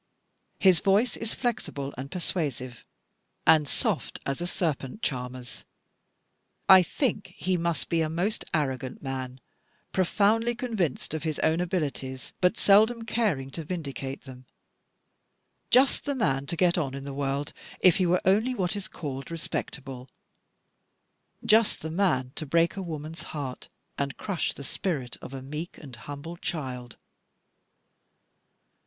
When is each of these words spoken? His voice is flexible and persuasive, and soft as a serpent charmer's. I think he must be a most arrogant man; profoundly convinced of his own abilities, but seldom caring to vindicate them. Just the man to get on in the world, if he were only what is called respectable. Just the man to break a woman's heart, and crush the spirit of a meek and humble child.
His 0.57 0.79
voice 0.79 1.15
is 1.15 1.35
flexible 1.35 1.93
and 1.95 2.09
persuasive, 2.09 2.83
and 3.45 3.67
soft 3.67 4.19
as 4.25 4.41
a 4.41 4.47
serpent 4.47 5.03
charmer's. 5.03 5.63
I 6.67 6.81
think 6.81 7.35
he 7.37 7.55
must 7.55 7.87
be 7.87 8.01
a 8.01 8.09
most 8.09 8.43
arrogant 8.51 9.03
man; 9.03 9.39
profoundly 9.91 10.55
convinced 10.55 11.13
of 11.13 11.21
his 11.21 11.37
own 11.43 11.59
abilities, 11.61 12.33
but 12.41 12.57
seldom 12.57 13.03
caring 13.05 13.51
to 13.51 13.63
vindicate 13.63 14.23
them. 14.23 14.47
Just 15.69 16.05
the 16.05 16.15
man 16.15 16.47
to 16.47 16.57
get 16.57 16.79
on 16.79 16.95
in 16.95 17.05
the 17.05 17.13
world, 17.13 17.53
if 17.79 17.97
he 17.97 18.07
were 18.07 18.21
only 18.25 18.55
what 18.55 18.75
is 18.75 18.87
called 18.87 19.29
respectable. 19.29 20.09
Just 21.45 21.81
the 21.81 21.91
man 21.91 22.31
to 22.37 22.47
break 22.47 22.75
a 22.75 22.81
woman's 22.81 23.21
heart, 23.37 23.69
and 23.99 24.17
crush 24.17 24.53
the 24.53 24.63
spirit 24.63 25.15
of 25.21 25.31
a 25.31 25.43
meek 25.43 25.77
and 25.77 25.95
humble 25.95 26.37
child. 26.37 26.97